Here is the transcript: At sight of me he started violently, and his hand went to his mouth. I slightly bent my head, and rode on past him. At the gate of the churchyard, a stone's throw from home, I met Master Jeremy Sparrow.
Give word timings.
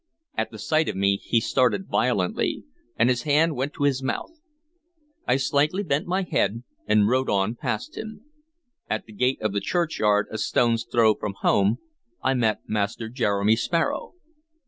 At 0.35 0.59
sight 0.59 0.89
of 0.89 0.95
me 0.95 1.17
he 1.17 1.39
started 1.39 1.87
violently, 1.87 2.63
and 2.97 3.07
his 3.07 3.21
hand 3.21 3.55
went 3.55 3.73
to 3.75 3.83
his 3.83 4.01
mouth. 4.01 4.31
I 5.27 5.35
slightly 5.37 5.83
bent 5.83 6.07
my 6.07 6.23
head, 6.23 6.63
and 6.87 7.07
rode 7.07 7.29
on 7.29 7.53
past 7.53 7.95
him. 7.99 8.21
At 8.89 9.05
the 9.05 9.13
gate 9.13 9.39
of 9.43 9.53
the 9.53 9.61
churchyard, 9.61 10.25
a 10.31 10.39
stone's 10.39 10.87
throw 10.91 11.13
from 11.13 11.35
home, 11.41 11.77
I 12.19 12.33
met 12.33 12.61
Master 12.65 13.09
Jeremy 13.09 13.55
Sparrow. 13.55 14.13